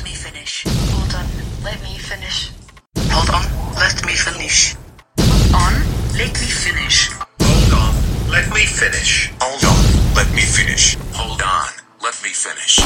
[0.00, 0.64] let me finish.
[0.66, 1.26] Hold on,
[1.62, 2.50] let me finish.
[3.10, 3.44] Hold on,
[3.74, 4.74] let me finish.
[5.52, 5.74] On,
[6.16, 7.10] let me finish.
[7.42, 7.94] Hold on,
[8.30, 9.30] let me finish.
[9.42, 9.76] Hold on,
[10.16, 10.96] let me finish.
[11.12, 11.68] Hold on,
[12.02, 12.80] let me finish.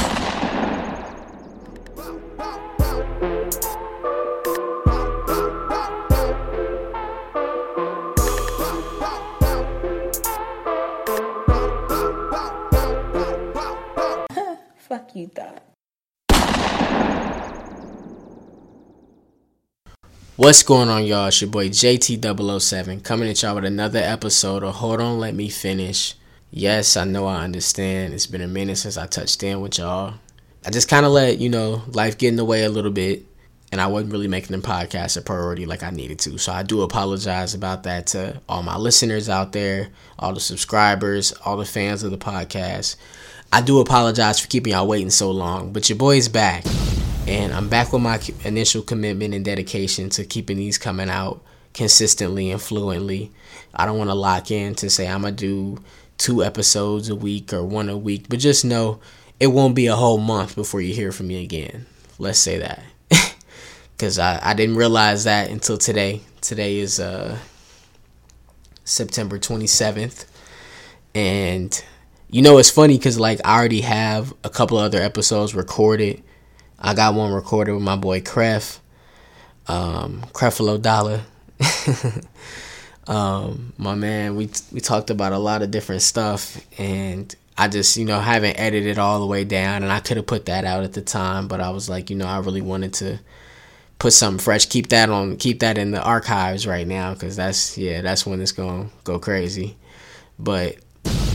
[14.88, 15.54] Fuck you thought.
[20.37, 21.29] What's going on, y'all?
[21.29, 25.48] It's your boy JT007 coming at y'all with another episode of Hold On Let Me
[25.48, 26.16] Finish.
[26.51, 28.12] Yes, I know I understand.
[28.12, 30.15] It's been a minute since I touched in with y'all.
[30.66, 33.25] I just kind of let, you know, life get in the way a little bit,
[33.70, 36.37] and I wasn't really making the podcast a priority like I needed to.
[36.37, 41.30] So I do apologize about that to all my listeners out there, all the subscribers,
[41.45, 42.97] all the fans of the podcast.
[43.53, 46.64] I do apologize for keeping y'all waiting so long, but your boy's back.
[47.27, 52.50] And I'm back with my initial commitment and dedication to keeping these coming out consistently
[52.50, 53.33] and fluently.
[53.75, 55.83] I don't want to lock in to say I'm going to do
[56.19, 59.00] two episodes a week or one a week, but just know
[59.41, 61.86] it won't be a whole month before you hear from me again.
[62.19, 62.83] Let's say that.
[63.97, 66.22] Because I, I didn't realize that until today.
[66.41, 67.39] Today is uh,
[68.84, 70.27] September 27th.
[71.14, 71.84] And
[72.28, 76.25] you know, it's funny because, like, I already have a couple other episodes recorded.
[76.84, 78.78] I got one recorded with my boy Cref,
[79.68, 81.22] um, Creflo Dollar.
[83.06, 87.96] um, my man, we we talked about a lot of different stuff, and I just,
[87.96, 90.84] you know, haven't edited all the way down, and I could have put that out
[90.84, 93.18] at the time, but I was like, you know, I really wanted to
[93.98, 97.78] put something fresh, keep that on, keep that in the archives right now, because that's,
[97.78, 99.78] yeah, that's when it's gonna go crazy.
[100.38, 100.77] But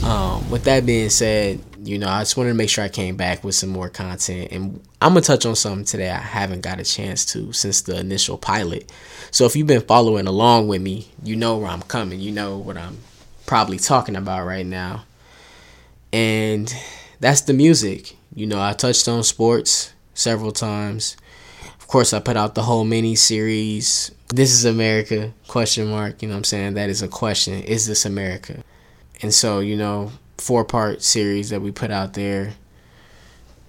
[0.03, 1.59] um, with that being said,
[1.89, 4.51] you know, I just wanted to make sure I came back with some more content,
[4.51, 7.99] and I'm gonna touch on something today I haven't got a chance to since the
[7.99, 8.91] initial pilot.
[9.31, 12.19] So if you've been following along with me, you know where I'm coming.
[12.19, 12.99] You know what I'm
[13.47, 15.05] probably talking about right now,
[16.13, 16.71] and
[17.19, 18.15] that's the music.
[18.35, 21.17] You know, I touched on sports several times.
[21.79, 24.11] Of course, I put out the whole mini series.
[24.27, 25.33] This is America?
[25.47, 26.21] Question mark.
[26.21, 26.75] You know what I'm saying?
[26.75, 27.63] That is a question.
[27.63, 28.63] Is this America?
[29.23, 32.53] And so, you know, four part series that we put out there.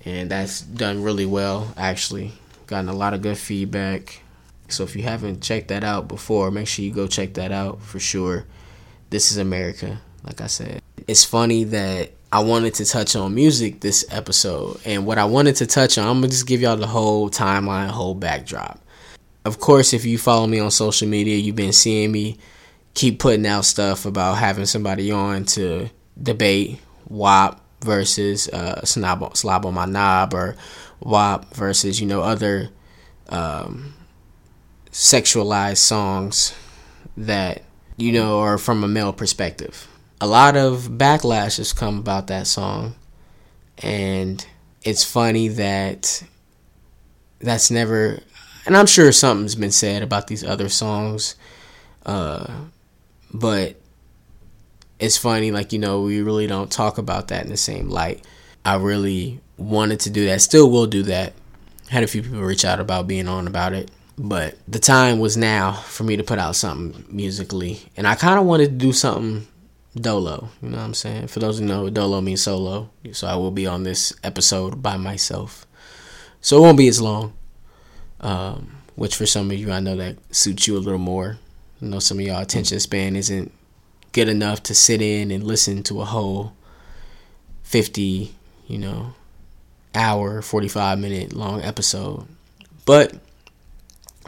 [0.04, 2.32] And that's done really well, actually.
[2.66, 4.22] Gotten a lot of good feedback.
[4.68, 7.82] So if you haven't checked that out before, make sure you go check that out
[7.82, 8.46] for sure.
[9.10, 10.80] This is America, like I said.
[11.06, 14.80] It's funny that I wanted to touch on music this episode.
[14.84, 17.28] And what I wanted to touch on, I'm going to just give y'all the whole
[17.28, 18.78] timeline, whole backdrop.
[19.44, 22.38] Of course, if you follow me on social media, you've been seeing me
[22.94, 25.90] keep putting out stuff about having somebody on to
[26.22, 30.56] debate WAP versus uh, Slob, Slob on My Knob or
[31.00, 32.70] WAP versus, you know, other
[33.28, 33.94] um,
[34.92, 36.54] sexualized songs
[37.16, 37.62] that,
[37.96, 39.88] you know, are from a male perspective.
[40.20, 42.94] A lot of backlash has come about that song.
[43.78, 44.44] And
[44.82, 46.22] it's funny that
[47.38, 48.20] that's never,
[48.66, 51.36] and I'm sure something's been said about these other songs.
[52.04, 52.64] Uh,
[53.32, 53.79] but
[55.00, 58.24] it's funny, like, you know, we really don't talk about that in the same light.
[58.64, 61.32] I really wanted to do that, still will do that.
[61.88, 63.90] Had a few people reach out about being on about it.
[64.16, 67.80] But the time was now for me to put out something musically.
[67.96, 69.46] And I kind of wanted to do something
[69.96, 70.50] dolo.
[70.62, 71.28] You know what I'm saying?
[71.28, 72.90] For those who know, dolo means solo.
[73.12, 75.66] So I will be on this episode by myself.
[76.42, 77.32] So it won't be as long.
[78.20, 81.38] Um, which for some of you, I know that suits you a little more.
[81.80, 83.50] I know some of y'all attention span isn't
[84.12, 86.52] good enough to sit in and listen to a whole
[87.62, 88.34] 50,
[88.66, 89.14] you know,
[89.94, 92.26] hour, 45 minute long episode.
[92.84, 93.14] But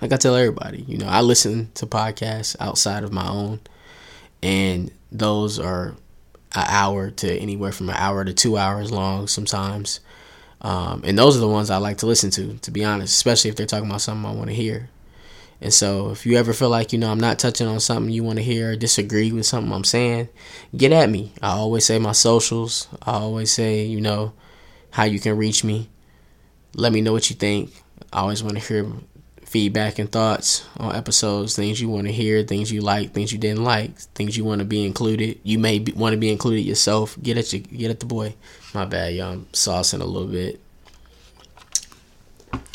[0.01, 3.61] like I tell everybody, you know, I listen to podcasts outside of my own,
[4.43, 5.95] and those are
[6.55, 10.01] an hour to anywhere from an hour to two hours long sometimes.
[10.61, 13.51] Um, and those are the ones I like to listen to, to be honest, especially
[13.51, 14.89] if they're talking about something I want to hear.
[15.63, 18.25] And so, if you ever feel like, you know, I'm not touching on something you
[18.25, 20.29] want to hear or disagree with something I'm saying,
[20.77, 21.33] get at me.
[21.41, 22.89] I always say my socials.
[23.01, 24.33] I always say, you know,
[24.91, 25.89] how you can reach me.
[26.75, 27.81] Let me know what you think.
[28.13, 28.91] I always want to hear
[29.45, 33.39] feedback and thoughts on episodes, things you want to hear, things you like, things you
[33.39, 35.39] didn't like, things you want to be included.
[35.45, 37.17] You may be, want to be included yourself.
[37.23, 38.35] Get at you, get at the boy.
[38.75, 39.33] My bad, y'all.
[39.35, 40.61] I'm saucing a little bit.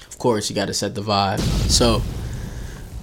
[0.08, 1.42] Of course, you got to set the vibe.
[1.70, 2.02] So,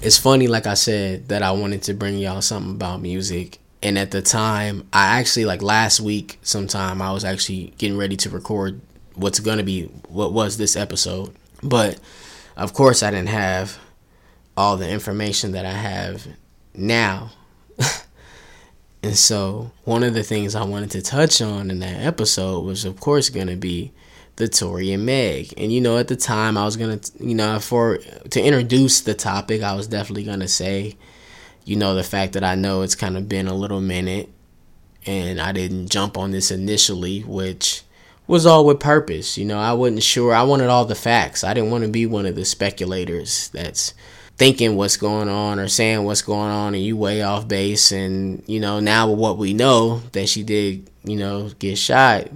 [0.04, 3.58] it's funny, like I said, that I wanted to bring y'all something about music.
[3.82, 8.16] And at the time, I actually, like last week, sometime, I was actually getting ready
[8.18, 8.82] to record
[9.14, 11.34] what's to be, what was this episode.
[11.62, 11.98] But
[12.54, 13.78] of course, I didn't have
[14.58, 16.26] all the information that I have
[16.74, 17.30] now.
[19.02, 22.84] and so, one of the things I wanted to touch on in that episode was,
[22.84, 23.92] of course, going to be
[24.36, 25.54] the Tory and Meg.
[25.56, 29.14] And you know, at the time, I was gonna, you know, for to introduce the
[29.14, 30.96] topic, I was definitely gonna say,
[31.64, 34.28] you know, the fact that I know it's kind of been a little minute,
[35.06, 37.82] and I didn't jump on this initially, which
[38.26, 39.38] was all with purpose.
[39.38, 40.34] You know, I wasn't sure.
[40.34, 41.44] I wanted all the facts.
[41.44, 43.94] I didn't want to be one of the speculators that's
[44.36, 48.42] thinking what's going on or saying what's going on and you way off base and
[48.48, 52.28] you know now with what we know that she did you know get shot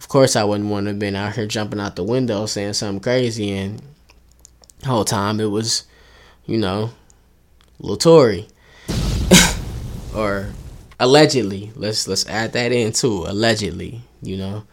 [0.00, 2.72] of course I wouldn't want to have been out here jumping out the window saying
[2.72, 3.82] something crazy and
[4.80, 5.84] the whole time it was,
[6.46, 6.90] you know,
[7.78, 8.48] Lil Tory.
[10.14, 10.48] or
[10.98, 11.70] allegedly.
[11.74, 13.24] Let's let's add that in too.
[13.26, 14.64] Allegedly, you know,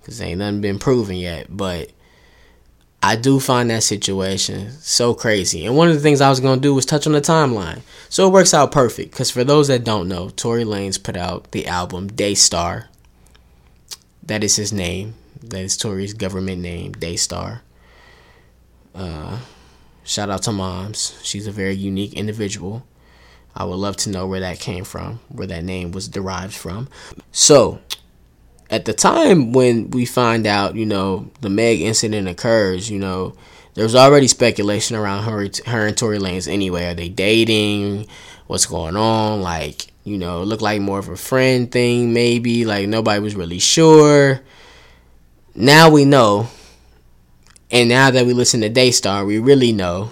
[0.00, 1.46] because ain't nothing been proven yet.
[1.50, 1.90] But
[3.02, 5.66] I do find that situation so crazy.
[5.66, 7.80] And one of the things I was gonna do was touch on the timeline.
[8.08, 9.10] So it works out perfect.
[9.10, 12.88] Because for those that don't know, Tory Lanez put out the album Daystar
[14.28, 15.14] that is his name.
[15.42, 17.62] That is Tory's government name, Daystar.
[18.94, 19.38] Uh,
[20.04, 21.18] shout out to Moms.
[21.22, 22.86] She's a very unique individual.
[23.54, 26.88] I would love to know where that came from, where that name was derived from.
[27.32, 27.80] So,
[28.70, 33.34] at the time when we find out, you know, the Meg incident occurs, you know,
[33.74, 36.86] there's already speculation around her, her and Tory Lanez anyway.
[36.86, 38.06] Are they dating?
[38.46, 39.40] What's going on?
[39.40, 42.64] Like, you know, looked like more of a friend thing, maybe.
[42.64, 44.40] Like nobody was really sure.
[45.54, 46.48] Now we know.
[47.70, 50.10] And now that we listen to Daystar, we really know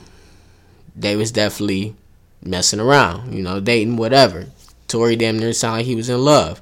[0.94, 1.96] they was definitely
[2.42, 4.46] messing around, you know, dating, whatever.
[4.88, 6.60] Tory damn near sounded like he was in love.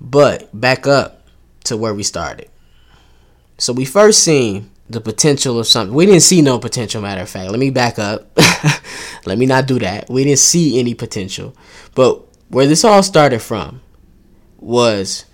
[0.00, 1.22] But back up
[1.64, 2.48] to where we started.
[3.58, 5.94] So we first seen the potential of something.
[5.94, 7.50] We didn't see no potential, matter of fact.
[7.50, 8.36] Let me back up.
[9.26, 10.08] Let me not do that.
[10.10, 11.56] We didn't see any potential.
[11.94, 13.80] But where this all started from
[14.58, 15.24] was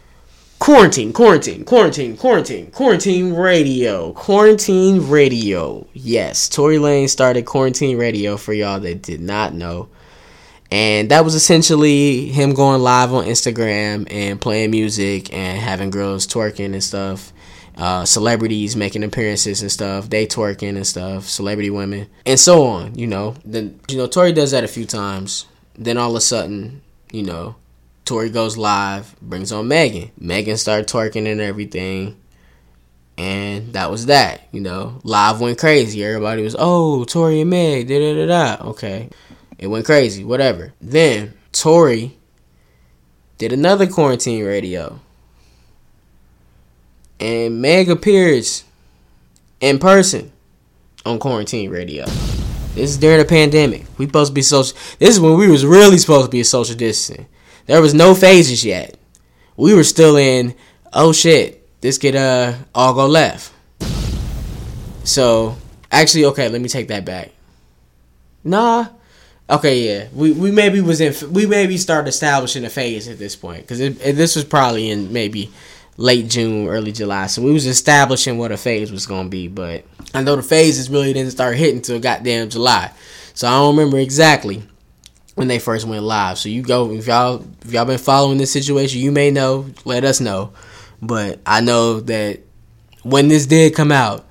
[0.58, 5.86] quarantine, quarantine, quarantine, quarantine, quarantine radio, quarantine radio.
[5.92, 9.88] Yes, Tory Lane started quarantine radio for y'all that did not know.
[10.70, 16.26] And that was essentially him going live on Instagram and playing music and having girls
[16.26, 17.32] twerking and stuff.
[17.78, 22.98] Uh, celebrities making appearances and stuff, they twerking and stuff, celebrity women, and so on.
[22.98, 25.46] You know, then you know Tory does that a few times.
[25.76, 26.82] Then all of a sudden,
[27.12, 27.54] you know,
[28.04, 30.10] Tory goes live, brings on Megan.
[30.18, 32.16] Megan started twerking and everything.
[33.18, 35.00] And that was that, you know.
[35.02, 36.02] Live went crazy.
[36.04, 38.68] Everybody was, oh, Tory and Meg, da da da da.
[38.70, 39.10] Okay.
[39.58, 40.72] It went crazy, whatever.
[40.80, 42.16] Then Tory
[43.36, 45.00] did another quarantine radio.
[47.20, 48.64] And Meg appears
[49.60, 50.32] in person
[51.04, 52.04] on quarantine radio.
[52.74, 53.86] This is during the pandemic.
[53.98, 54.76] We supposed to be social.
[54.98, 57.26] This is when we was really supposed to be a social distancing.
[57.66, 58.96] There was no phases yet.
[59.56, 60.54] We were still in.
[60.92, 61.80] Oh shit!
[61.80, 63.52] This could uh all go left.
[65.04, 65.56] So
[65.90, 67.32] actually, okay, let me take that back.
[68.44, 68.88] Nah.
[69.50, 73.34] Okay, yeah, we, we maybe was in we maybe started establishing a phase at this
[73.34, 75.50] point because this was probably in maybe
[75.98, 77.26] late June, early July.
[77.26, 79.84] So we was establishing what a phase was gonna be, but
[80.14, 82.90] I know the phases really didn't start hitting until goddamn July.
[83.34, 84.62] So I don't remember exactly
[85.34, 86.38] when they first went live.
[86.38, 89.66] So you go if y'all if y'all been following this situation, you may know.
[89.84, 90.52] Let us know.
[91.02, 92.40] But I know that
[93.02, 94.26] when this did come out,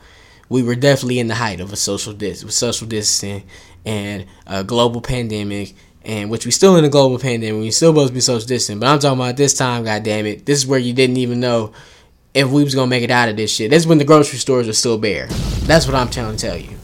[0.49, 3.47] we were definitely in the height of a social dis social distancing
[3.85, 5.75] and a global pandemic
[6.07, 8.79] and which we still in a global pandemic, we still supposed to be social distant.
[8.79, 11.41] But I'm talking about this time, God damn it, this is where you didn't even
[11.41, 11.73] know
[12.33, 13.69] if we was gonna make it out of this shit.
[13.69, 15.27] This is when the grocery stores were still bare.
[15.65, 16.77] That's what I'm trying to tell you.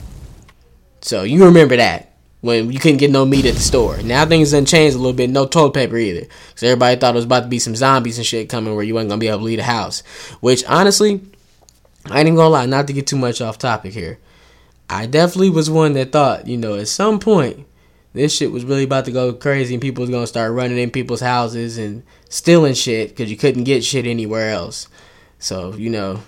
[1.02, 4.02] So you remember that when you couldn't get no meat at the store.
[4.04, 5.30] Now things done changed a little bit.
[5.30, 8.28] No toilet paper either, because everybody thought it was about to be some zombies and
[8.28, 10.02] shit coming where you wasn't gonna be able to leave the house.
[10.42, 11.22] Which honestly,
[12.08, 12.66] I ain't even gonna lie.
[12.66, 14.20] Not to get too much off topic here.
[14.90, 17.66] I definitely was one that thought, you know, at some point
[18.14, 20.92] this shit was really about to go crazy and people was gonna start running in
[20.92, 24.88] people's houses and stealing shit because you couldn't get shit anywhere else.
[25.40, 26.22] So you know,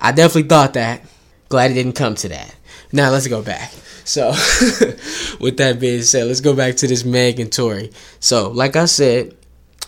[0.00, 1.02] I definitely thought that.
[1.48, 2.54] Glad it didn't come to that.
[2.92, 3.72] Now let's go back.
[4.04, 4.30] So,
[5.40, 7.92] with that being said, let's go back to this Meg and Tory.
[8.20, 9.36] So, like I said,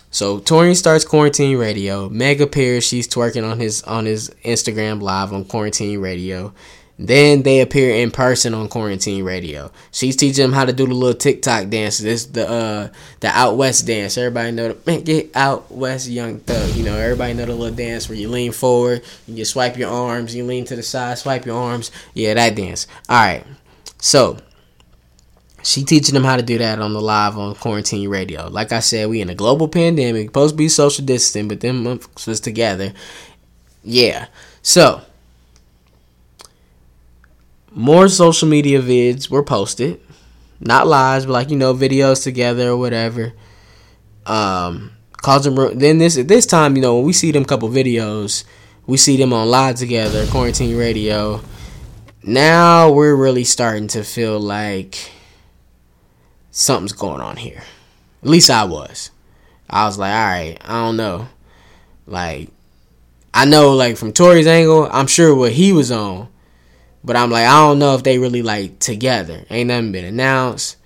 [0.09, 2.07] so Tory starts quarantine radio.
[2.09, 2.85] Meg appears.
[2.85, 6.53] She's twerking on his on his Instagram live on quarantine radio,
[6.97, 9.69] Then they appear in person on quarantine radio.
[9.91, 12.03] She's teaching them how to do the little TikTok dances.
[12.03, 12.87] This the uh
[13.19, 14.17] the out west dance.
[14.17, 16.73] Everybody know the man get out west young thug.
[16.75, 19.89] You know everybody know the little dance where you lean forward, and you swipe your
[19.89, 21.91] arms, you lean to the side, swipe your arms.
[22.13, 22.87] Yeah, that dance.
[23.09, 23.45] All right.
[23.99, 24.37] So
[25.63, 28.47] she teaching them how to do that on the live on quarantine radio.
[28.47, 31.99] Like I said, we in a global pandemic, supposed to be social distancing, but them
[32.25, 32.93] was together.
[33.83, 34.27] Yeah.
[34.61, 35.01] So
[37.75, 40.01] more social media vids were posted.
[40.59, 43.33] Not lives, but like, you know, videos together or whatever.
[44.25, 48.43] Um causing then this at this time, you know, when we see them couple videos,
[48.87, 51.41] we see them on live together, quarantine radio.
[52.23, 55.11] Now we're really starting to feel like
[56.51, 57.63] something's going on here.
[58.23, 59.11] At least I was.
[59.69, 61.27] I was like, all right, I don't know.
[62.07, 62.49] Like,
[63.33, 66.27] I know, like, from Tory's angle, I'm sure what he was on.
[67.05, 69.45] But I'm like, I don't know if they really, like, together.
[69.49, 70.77] Ain't nothing been announced.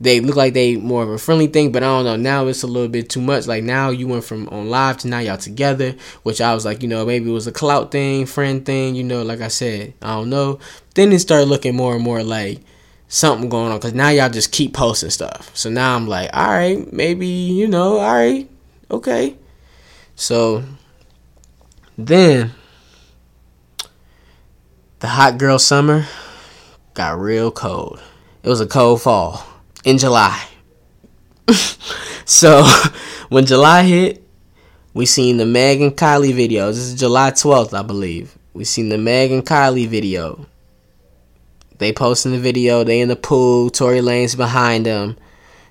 [0.00, 2.16] They look like they more of a friendly thing, but I don't know.
[2.16, 3.46] Now it's a little bit too much.
[3.46, 6.82] Like, now you went from on live to now y'all together, which I was like,
[6.82, 9.94] you know, maybe it was a clout thing, friend thing, you know, like I said.
[10.02, 10.58] I don't know.
[10.94, 12.62] Then it started looking more and more like,
[13.12, 15.54] something going on because now y'all just keep posting stuff.
[15.54, 18.48] So now I'm like, all right, maybe you know, all right,
[18.90, 19.36] okay.
[20.16, 20.64] So
[21.98, 22.52] then
[25.02, 26.06] the hot girl summer
[26.94, 28.00] got real cold.
[28.44, 29.44] It was a cold fall
[29.84, 30.46] in July.
[32.24, 32.62] so
[33.28, 34.24] when July hit,
[34.94, 36.74] we seen the Meg and Kylie videos.
[36.74, 38.38] This is July 12th, I believe.
[38.54, 40.46] We seen the Meg and Kylie video.
[41.78, 42.84] They posting the video.
[42.84, 43.70] They in the pool.
[43.70, 45.16] Tory Lanez behind them.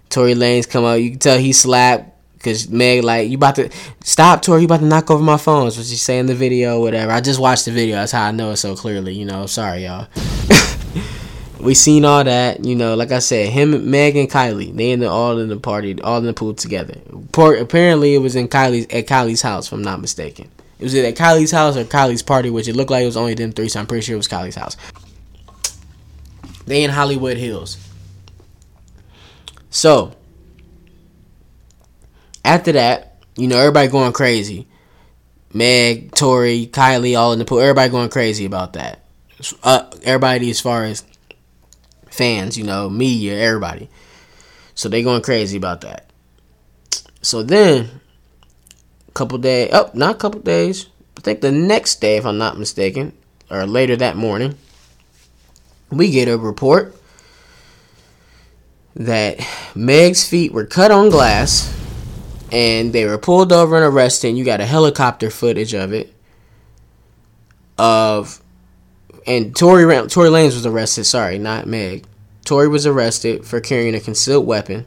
[0.09, 0.95] Tory Lanez come out.
[0.95, 2.10] You can tell he slapped
[2.41, 3.69] because Meg like you about to
[4.03, 4.61] stop Tory.
[4.61, 5.77] You about to knock over my phones.
[5.77, 7.11] What she say in the video, whatever.
[7.11, 7.95] I just watched the video.
[7.95, 9.13] That's how I know it so clearly.
[9.13, 9.45] You know.
[9.45, 10.07] Sorry, y'all.
[11.59, 12.65] we seen all that.
[12.65, 14.75] You know, like I said, him, Meg, and Kylie.
[14.75, 16.95] They in the all in the party, all in the pool together.
[17.37, 20.49] apparently, it was in Kylie's at Kylie's house, if I'm not mistaken.
[20.79, 23.35] It was at Kylie's house or Kylie's party, which it looked like it was only
[23.35, 23.69] them three.
[23.69, 24.75] So I'm pretty sure it was Kylie's house.
[26.65, 27.77] They in Hollywood Hills.
[29.69, 30.15] So
[32.43, 34.67] after that, you know, everybody going crazy.
[35.53, 37.59] Meg, Tory, Kylie, all in the pool.
[37.59, 38.99] Everybody going crazy about that.
[39.63, 41.03] Uh, everybody as far as
[42.09, 43.89] fans, you know, media, everybody.
[44.75, 46.09] So they going crazy about that.
[47.21, 48.01] So then,
[49.07, 52.37] a couple days, oh, not a couple days, I think the next day, if I'm
[52.37, 53.13] not mistaken,
[53.49, 54.57] or later that morning,
[55.91, 56.95] we get a report
[58.95, 59.39] that
[59.75, 61.80] Meg's feet were cut on glass
[62.51, 64.29] and they were pulled over and arrested.
[64.29, 66.13] And you got a helicopter footage of it.
[67.77, 68.41] Of
[69.25, 71.05] and Tory Tory Lanez was arrested.
[71.05, 72.05] Sorry, not Meg.
[72.45, 74.85] Tory was arrested for carrying a concealed weapon,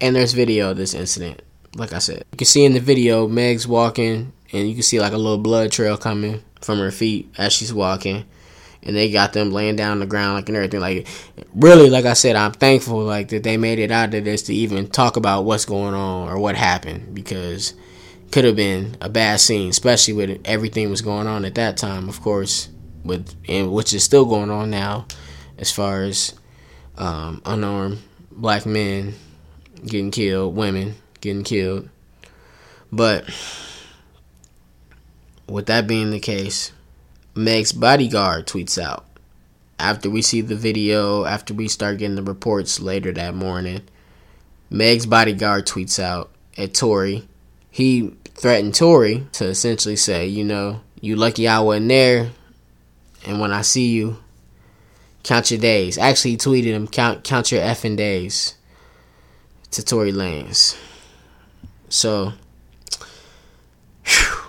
[0.00, 1.42] and there's video of this incident.
[1.74, 5.00] Like I said, you can see in the video Meg's walking, and you can see
[5.00, 8.24] like a little blood trail coming from her feet as she's walking
[8.82, 10.80] and they got them laying down on the ground like and everything.
[10.80, 11.06] Like
[11.54, 14.54] really like i said i'm thankful like that they made it out of this to
[14.54, 17.74] even talk about what's going on or what happened because
[18.30, 22.08] could have been a bad scene especially with everything was going on at that time
[22.08, 22.70] of course
[23.04, 25.06] with and which is still going on now
[25.58, 26.34] as far as
[26.96, 27.98] um, unarmed
[28.30, 29.12] black men
[29.86, 31.88] getting killed women getting killed.
[32.90, 33.24] But
[35.48, 36.72] with that being the case
[37.34, 39.06] Meg's bodyguard tweets out.
[39.78, 43.82] After we see the video, after we start getting the reports later that morning,
[44.68, 47.26] Meg's bodyguard tweets out at Tory.
[47.70, 52.30] He threatened Tory to essentially say, you know, you lucky I wasn't there,
[53.24, 54.18] and when I see you,
[55.22, 55.98] count your days.
[55.98, 58.56] Actually, he tweeted him, count count your effing days
[59.70, 60.76] to Tory Lanez.
[61.88, 62.34] So,
[64.04, 64.42] whew,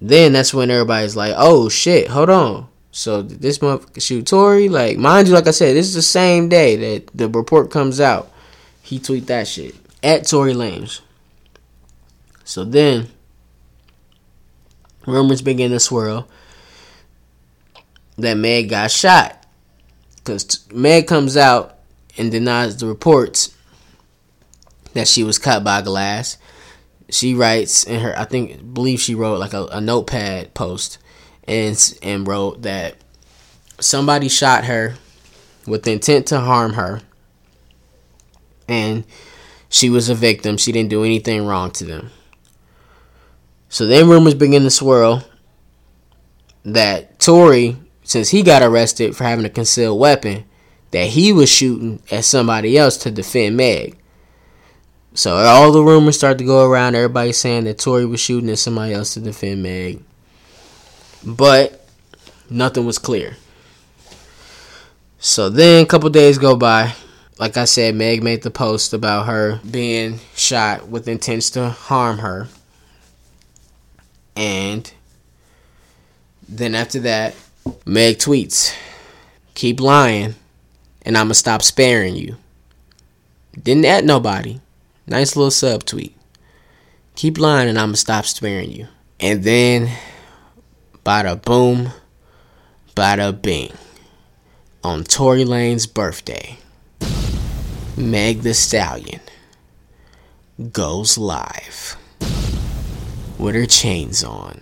[0.00, 2.68] then that's when everybody's like, oh shit, hold on.
[2.90, 6.48] So this month, shoot Tory, like mind you, like I said, this is the same
[6.48, 8.30] day that the report comes out.
[8.82, 11.00] He tweet that shit at Tory Lanez.
[12.44, 13.08] So then
[15.06, 16.28] rumors begin to swirl
[18.16, 19.46] that Meg got shot
[20.16, 21.78] because Meg comes out
[22.16, 23.54] and denies the reports
[24.94, 26.37] that she was cut by glass
[27.10, 30.98] she writes in her I think believe she wrote like a, a notepad post
[31.46, 32.96] and and wrote that
[33.80, 34.96] somebody shot her
[35.66, 37.00] with intent to harm her
[38.68, 39.04] and
[39.70, 40.56] she was a victim.
[40.56, 42.10] She didn't do anything wrong to them.
[43.68, 45.24] So then rumors begin to swirl
[46.64, 47.76] that Tory
[48.08, 50.46] since he got arrested for having a concealed weapon,
[50.92, 53.98] that he was shooting at somebody else to defend Meg.
[55.18, 56.94] So all the rumors start to go around.
[56.94, 60.00] Everybody saying that Tory was shooting at somebody else to defend Meg.
[61.24, 61.84] But
[62.48, 63.36] nothing was clear.
[65.18, 66.92] So then a couple days go by.
[67.36, 72.18] Like I said, Meg made the post about her being shot with intents to harm
[72.18, 72.46] her.
[74.36, 74.88] And
[76.48, 77.34] then after that,
[77.84, 78.72] Meg tweets,
[79.54, 80.36] Keep lying,
[81.02, 82.36] and I'ma stop sparing you.
[83.60, 84.60] Didn't add nobody.
[85.08, 86.14] Nice little sub tweet.
[87.14, 88.88] Keep lying, and I'ma stop sparing you.
[89.18, 89.90] And then,
[91.02, 91.92] bada boom,
[92.94, 93.72] bada bing.
[94.84, 96.58] On Tory Lane's birthday,
[97.96, 99.20] Meg the Stallion
[100.72, 101.96] goes live
[103.38, 104.60] with her chains on.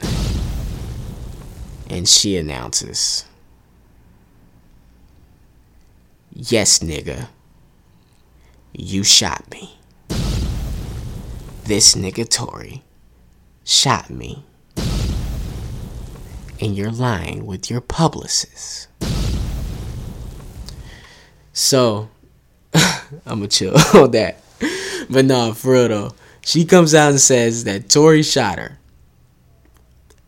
[1.91, 3.25] And she announces,
[6.33, 7.26] Yes, nigga,
[8.73, 9.75] you shot me.
[11.66, 12.85] This nigga Tory
[13.64, 14.44] shot me.
[16.61, 18.87] And you're lying with your publicist.
[21.52, 22.08] So,
[22.73, 24.40] I'm gonna chill on that.
[25.11, 26.14] But no, for real though.
[26.42, 28.78] She comes out and says that Tory shot her.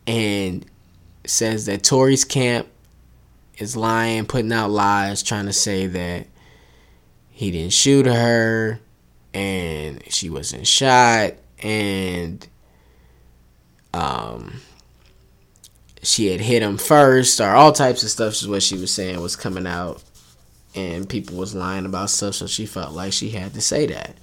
[0.08, 0.66] And
[1.24, 2.66] says that Tory's camp
[3.58, 6.26] is lying, putting out lies, trying to say that
[7.30, 8.80] he didn't shoot her
[9.34, 12.48] and she wasn't shot and
[13.92, 14.60] um
[16.02, 19.20] she had hit him first or all types of stuff is what she was saying
[19.20, 20.02] was coming out
[20.74, 24.14] and people was lying about stuff so she felt like she had to say that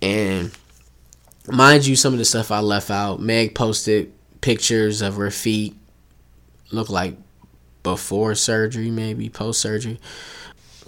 [0.00, 0.52] and
[1.46, 5.74] mind you some of the stuff i left out meg posted pictures of her feet
[6.70, 7.16] look like
[7.82, 9.98] before surgery, maybe post surgery.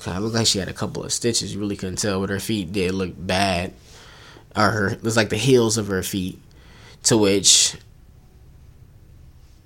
[0.01, 1.55] Kind of looked like she had a couple of stitches.
[1.55, 3.73] You really couldn't tell, but her feet did look bad.
[4.57, 6.39] Or her, it was like the heels of her feet.
[7.05, 7.77] To which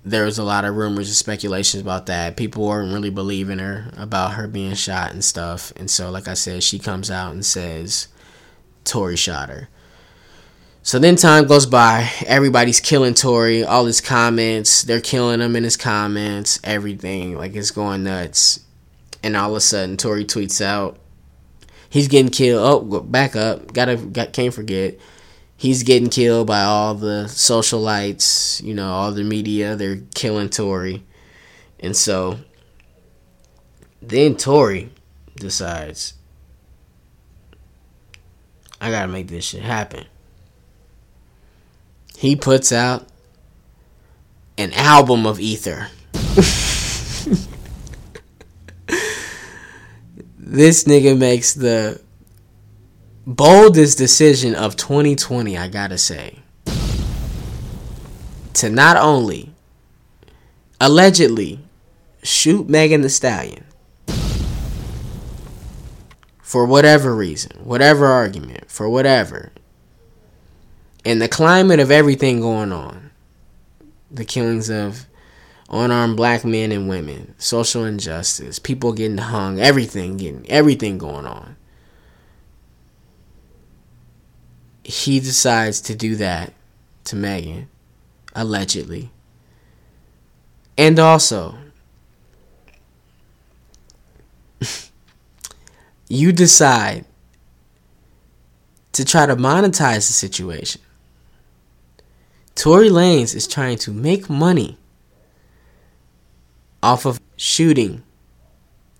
[0.05, 2.37] there was a lot of rumors and speculations about that.
[2.37, 5.73] People weren't really believing her about her being shot and stuff.
[5.77, 8.09] And so, like I said, she comes out and says
[8.85, 9.69] Tory shot her.
[10.83, 12.11] So then time goes by.
[12.27, 13.65] Everybody's killing Tory.
[13.65, 16.61] All his comments, they're killing him in his comments.
[16.63, 18.61] Everything like it's going nuts.
[19.25, 20.99] And all of a sudden, Tory tweets out,
[21.89, 23.73] "He's getting killed." Oh, back up.
[23.73, 24.99] Gotta got can't forget.
[25.57, 28.63] He's getting killed by all the socialites.
[28.63, 29.75] You know, all the media.
[29.75, 31.03] They're killing Tory.
[31.81, 32.39] And so
[34.01, 34.91] then Tory
[35.37, 36.15] decides,
[38.81, 40.05] I gotta make this shit happen
[42.25, 43.07] he puts out
[44.57, 45.89] an album of ether.
[50.55, 52.01] this nigga makes the
[53.27, 56.39] boldest decision of 2020, I gotta say.
[58.55, 59.53] To not only
[60.81, 61.59] allegedly
[62.23, 63.65] shoot Megan the Stallion
[66.41, 69.51] for whatever reason, whatever argument, for whatever,
[71.05, 73.11] in the climate of everything going on
[74.09, 75.07] the killings of
[75.71, 81.57] unarmed black men and women, social injustice, people getting hung, everything getting everything going on.
[84.83, 86.53] He decides to do that
[87.05, 87.69] to Megan,
[88.35, 89.11] allegedly.
[90.77, 91.57] And also,
[96.09, 97.07] you decide
[98.93, 100.81] to try to monetize the situation.
[102.55, 104.79] Tory Lanez is trying to make money
[106.85, 108.03] off of shooting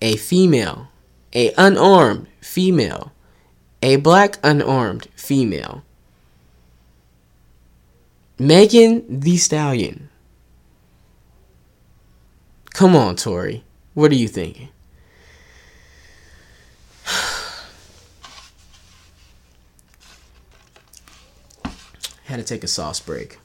[0.01, 0.87] a female,
[1.35, 3.11] a unarmed female,
[3.83, 5.83] a black unarmed female.
[8.39, 10.09] Megan the Stallion.
[12.73, 13.63] Come on, Tory.
[13.93, 14.69] What are you thinking?
[22.25, 23.37] Had to take a sauce break.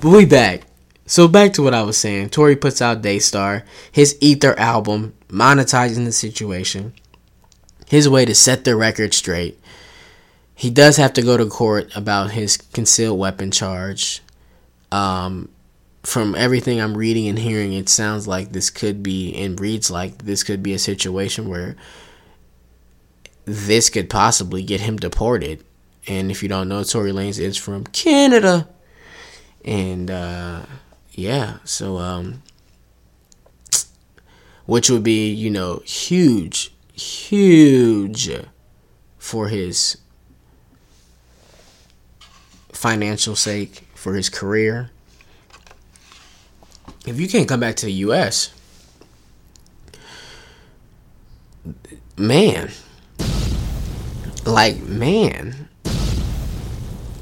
[0.00, 0.62] But we back.
[1.06, 2.30] So back to what I was saying.
[2.30, 6.94] Tory puts out Daystar, his Ether album, monetizing the situation.
[7.88, 9.60] His way to set the record straight.
[10.54, 14.22] He does have to go to court about his concealed weapon charge.
[14.90, 15.50] Um,
[16.02, 20.24] from everything I'm reading and hearing, it sounds like this could be, and reads like
[20.24, 21.76] this could be a situation where
[23.44, 25.64] this could possibly get him deported
[26.06, 28.68] and if you don't know, Tory Lanez is from Canada.
[29.64, 30.62] And uh,
[31.14, 32.42] yeah, so um,
[34.66, 38.30] which would be, you know, huge, huge
[39.18, 39.98] for his
[42.72, 44.90] financial sake, for his career.
[47.06, 48.52] If you can't come back to the US,
[52.16, 52.70] man,
[54.44, 55.68] like, man,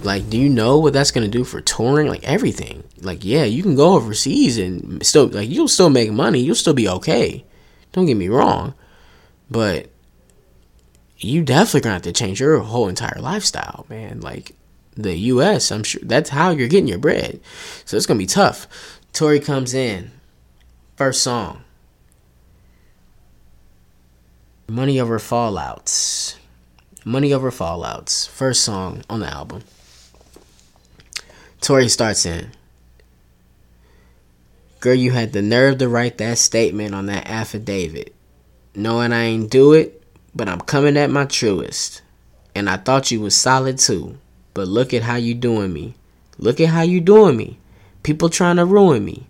[0.05, 2.09] like, do you know what that's gonna do for touring?
[2.09, 2.85] Like everything.
[3.01, 6.41] Like, yeah, you can go overseas and still, like, you'll still make money.
[6.41, 7.45] You'll still be okay.
[7.93, 8.75] Don't get me wrong,
[9.51, 9.89] but
[11.19, 14.21] you definitely gonna have to change your whole entire lifestyle, man.
[14.21, 14.57] Like
[14.95, 17.41] the U.S., I'm sure that's how you're getting your bread.
[17.85, 18.67] So it's gonna be tough.
[19.13, 20.11] Tory comes in,
[20.97, 21.65] first song.
[24.69, 26.37] Money over fallouts.
[27.05, 28.29] Money over fallouts.
[28.29, 29.63] First song on the album.
[31.63, 32.51] Tory starts in.
[34.81, 38.13] Girl, you had the nerve to write that statement on that affidavit.
[38.75, 40.03] Knowing I ain't do it,
[40.35, 42.03] but I'm coming at my truest.
[42.53, 44.19] And I thought you was solid too.
[44.55, 45.95] But look at how you doing me.
[46.37, 47.59] Look at how you doing me.
[48.03, 49.29] People trying to ruin me.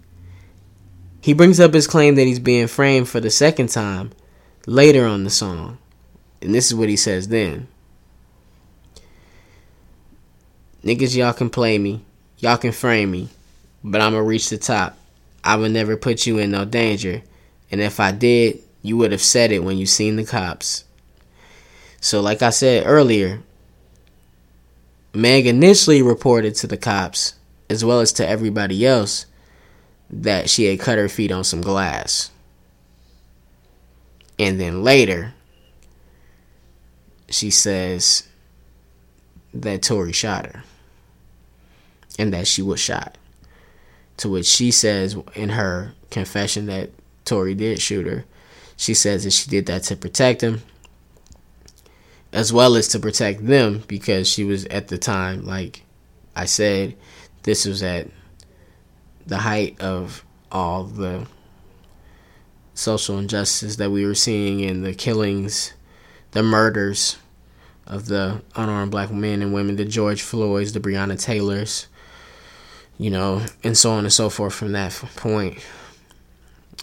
[1.21, 4.11] He brings up his claim that he's being framed for the second time
[4.67, 5.77] later on the song.
[6.41, 7.69] And this is what he says then.
[10.83, 12.07] Niggas, y'all can play me.
[12.43, 13.29] Y'all can frame me,
[13.85, 14.99] but I'ma reach the top.
[15.45, 17.23] I would never put you in no danger,
[17.71, 20.83] and if I did, you would have said it when you seen the cops.
[22.01, 23.45] So, like I said earlier,
[25.15, 27.35] Meg initially reported to the cops,
[27.71, 29.27] as well as to everybody else,
[30.11, 32.33] that she had cut her feet on some glass.
[34.37, 35.33] And then later,
[37.31, 38.27] she says
[39.55, 40.65] that Tory shot her
[42.19, 43.19] and that she was shot.
[44.19, 46.91] To which she says in her confession that
[47.25, 48.25] Tory did shoot her,
[48.77, 50.63] she says that she did that to protect him,
[52.33, 55.83] as well as to protect them because she was at the time, like
[56.35, 56.97] I said,
[57.43, 58.09] this was at
[59.27, 61.27] the height of all the
[62.75, 65.75] social injustice that we were seeing and the killings,
[66.33, 67.19] the murders
[67.87, 71.89] of the unarmed black men and women, the George Floyds, the Breonna Taylors,
[73.03, 75.59] you know, and so on and so forth from that point.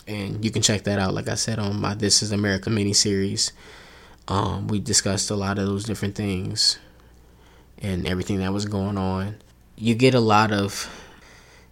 [0.05, 2.91] And you can check that out, like I said, on my This Is America mini
[2.91, 3.53] series.
[4.27, 6.77] Um, we discussed a lot of those different things
[7.81, 9.37] and everything that was going on.
[9.77, 10.89] You get a lot of,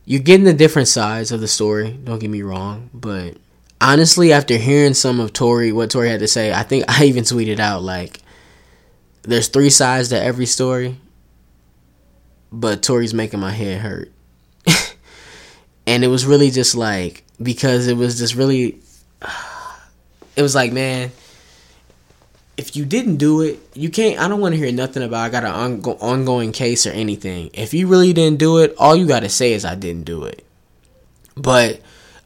[0.05, 1.91] you're getting the different sides of the story.
[1.91, 3.35] Don't get me wrong, but
[3.81, 7.25] honestly, after hearing some of Tory, what Tory had to say, I think I even
[7.25, 8.21] tweeted out like,
[9.23, 10.95] there's three sides to every story,
[12.49, 14.13] but Tory's making my head hurt
[15.87, 18.77] and it was really just like because it was just really
[20.35, 21.11] it was like man
[22.57, 25.29] if you didn't do it you can't i don't want to hear nothing about i
[25.29, 27.49] got an ongoing case or anything.
[27.53, 30.23] If you really didn't do it all you got to say is i didn't do
[30.25, 30.43] it.
[31.35, 31.81] But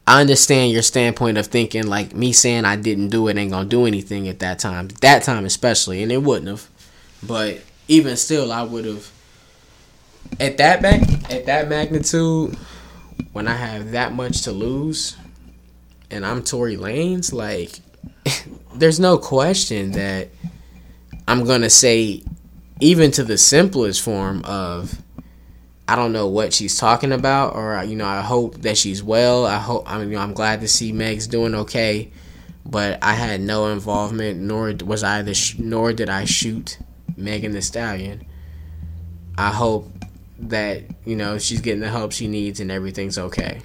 [0.06, 3.68] i understand your standpoint of thinking like me saying i didn't do it ain't gonna
[3.68, 6.68] do anything at that time that time especially and it wouldn't have.
[7.22, 9.10] But even still i would have
[10.40, 12.56] at that back at that magnitude
[13.32, 15.16] when I have that much to lose
[16.10, 17.80] and I'm Tory Lanez, like
[18.74, 20.28] there's no question that
[21.26, 22.22] I'm gonna say
[22.80, 25.00] even to the simplest form of
[25.88, 29.46] I don't know what she's talking about, or you know, I hope that she's well.
[29.46, 32.10] I hope I mean, you know, I'm glad to see Meg's doing okay,
[32.64, 36.78] but I had no involvement, nor was I the, sh- nor did I shoot
[37.16, 38.24] Megan the Stallion.
[39.36, 39.90] I hope
[40.42, 43.62] that you know she's getting the help she needs and everything's okay.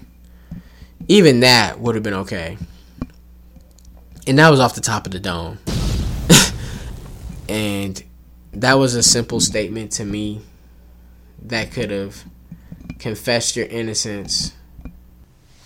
[1.08, 2.58] Even that would have been okay.
[4.26, 5.58] And that was off the top of the dome.
[7.50, 8.04] and
[8.52, 10.42] that was a simple statement to me
[11.44, 12.26] that could have
[13.00, 14.54] confessed your innocence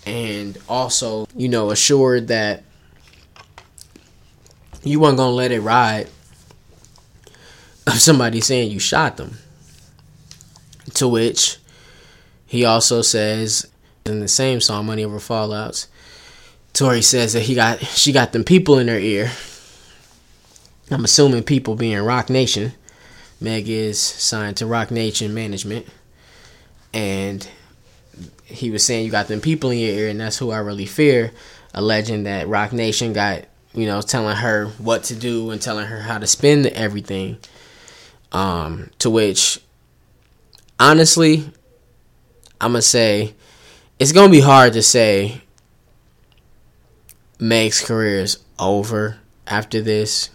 [0.06, 2.62] and also, you know, assured that
[4.82, 6.08] you weren't going to let it ride
[7.86, 9.38] of somebody saying you shot them.
[10.94, 11.58] To which
[12.46, 13.70] he also says
[14.04, 15.86] in the same song, Money Over Fallouts,
[16.72, 19.30] Tory says that he got she got them people in her ear.
[20.90, 22.72] I'm assuming people being Roc Nation.
[23.40, 25.86] Meg is signed to Roc Nation Management.
[26.92, 27.46] And
[28.44, 30.86] he was saying you got them people in your ear and that's who I really
[30.86, 31.32] fear.
[31.74, 36.00] Alleging that Roc Nation got, you know, telling her what to do and telling her
[36.00, 37.38] how to spend everything.
[38.30, 39.61] Um, to which
[40.82, 41.44] honestly,
[42.60, 43.34] I'm gonna say
[44.00, 45.40] it's gonna be hard to say
[47.38, 50.30] Meg's career is over after this.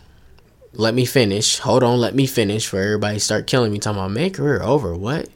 [0.73, 1.60] Let me finish.
[1.60, 4.95] Hold on, let me finish for everybody start killing me talking about Meg career over.
[4.95, 5.27] What?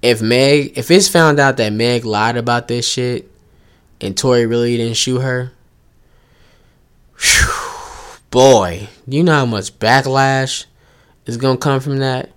[0.00, 3.30] If Meg if it's found out that Meg lied about this shit
[4.00, 5.52] and Tory really didn't shoot her,
[7.20, 10.64] whew, boy, you know how much backlash
[11.26, 12.30] is gonna come from that?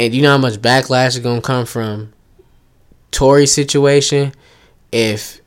[0.00, 2.14] And you know how much backlash is gonna come from
[3.10, 4.32] Tory's situation
[4.90, 5.42] if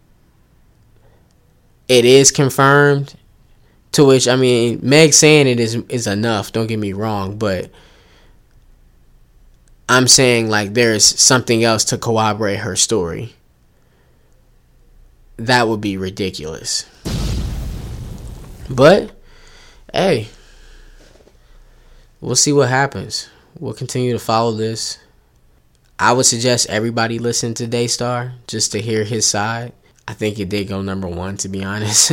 [1.87, 3.15] it is confirmed.
[3.93, 6.51] To which I mean, Meg saying it is is enough.
[6.51, 7.71] Don't get me wrong, but
[9.89, 13.33] I'm saying like there's something else to corroborate her story.
[15.37, 16.85] That would be ridiculous.
[18.69, 19.15] But
[19.91, 20.27] hey,
[22.21, 23.29] we'll see what happens.
[23.59, 24.97] We'll continue to follow this.
[25.99, 29.73] I would suggest everybody listen to Daystar just to hear his side.
[30.07, 32.11] I think it did go number one, to be honest.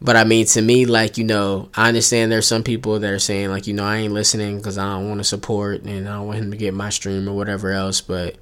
[0.00, 3.18] but I mean, to me, like, you know, I understand there's some people that are
[3.18, 6.14] saying, like, you know, I ain't listening because I don't want to support and I
[6.14, 8.00] don't want him to get my stream or whatever else.
[8.00, 8.36] But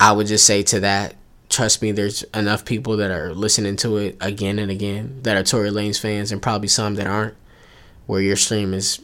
[0.00, 1.14] I would just say to that,
[1.48, 5.44] trust me, there's enough people that are listening to it again and again that are
[5.44, 7.34] Tory Lanez fans and probably some that aren't,
[8.06, 9.00] where your stream is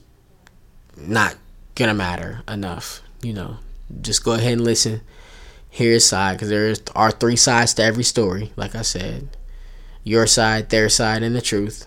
[0.96, 1.36] not
[1.74, 3.02] gonna matter enough.
[3.22, 3.56] You know,
[4.00, 5.00] just go ahead and listen,
[5.70, 8.52] hear his side, because there are three sides to every story.
[8.56, 9.28] Like I said,
[10.02, 11.86] your side, their side, and the truth.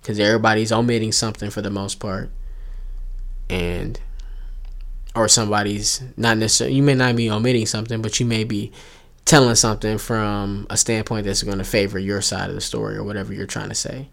[0.00, 2.28] Because everybody's omitting something for the most part,
[3.48, 4.00] and
[5.14, 6.74] or somebody's not necessarily.
[6.74, 8.72] You may not be omitting something, but you may be
[9.24, 13.04] telling something from a standpoint that's going to favor your side of the story or
[13.04, 14.08] whatever you're trying to say.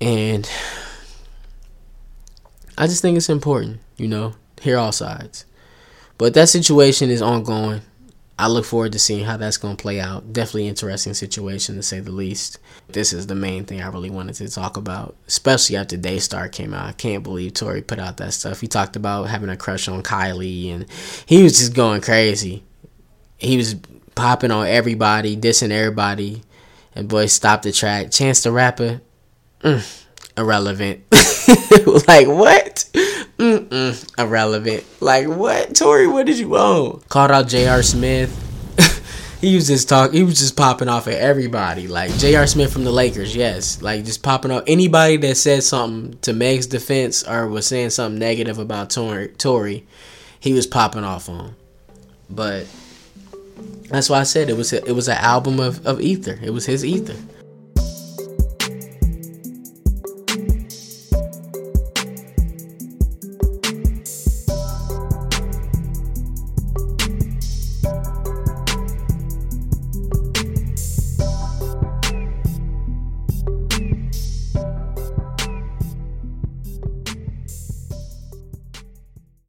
[0.00, 0.48] And
[2.78, 5.44] I just think it's important, you know, hear all sides.
[6.16, 7.82] But that situation is ongoing.
[8.38, 10.32] I look forward to seeing how that's going to play out.
[10.32, 12.60] Definitely interesting situation to say the least.
[12.88, 16.72] This is the main thing I really wanted to talk about, especially after Daystar came
[16.72, 16.86] out.
[16.86, 18.60] I can't believe Tory put out that stuff.
[18.60, 20.86] He talked about having a crush on Kylie and
[21.26, 22.62] he was just going crazy.
[23.38, 23.74] He was
[24.14, 26.42] popping on everybody, dissing everybody.
[26.94, 28.12] And boy, stop the track.
[28.12, 29.00] Chance the Rapper,
[29.62, 30.04] mm,
[30.38, 31.02] irrelevant.
[32.08, 32.84] like what?
[33.38, 34.84] Mm-mm, irrelevant.
[35.00, 35.74] Like what?
[35.74, 37.02] Tory, what did you own?
[37.08, 37.82] Called out J.R.
[37.82, 38.30] Smith.
[39.40, 40.12] he was just talk.
[40.12, 41.88] He was just popping off at everybody.
[41.88, 42.46] Like J.R.
[42.46, 43.82] Smith from the Lakers, yes.
[43.82, 48.18] Like just popping off anybody that said something to Meg's defense or was saying something
[48.18, 49.28] negative about Tory.
[49.28, 49.86] Tory,
[50.40, 51.54] he was popping off on.
[52.30, 52.66] But
[53.88, 56.38] that's why I said it was a, it was an album of, of ether.
[56.42, 57.16] It was his ether.